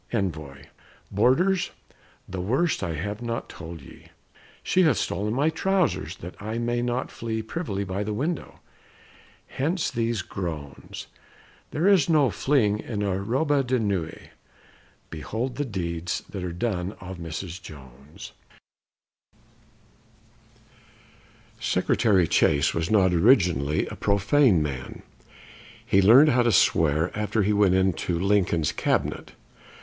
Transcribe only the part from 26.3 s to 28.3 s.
to swear after he went into